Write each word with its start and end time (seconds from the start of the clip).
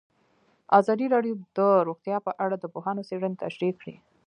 ازادي 0.79 1.05
راډیو 1.15 1.33
د 1.57 1.59
روغتیا 1.87 2.17
په 2.27 2.31
اړه 2.43 2.55
د 2.59 2.65
پوهانو 2.73 3.05
څېړنې 3.09 3.41
تشریح 3.43 3.73
کړې. 3.81 3.95